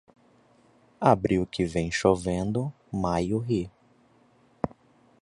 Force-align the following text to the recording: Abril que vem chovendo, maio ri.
Abril 0.99 1.45
que 1.45 1.63
vem 1.63 1.91
chovendo, 1.91 2.73
maio 2.91 3.37
ri. 3.37 3.69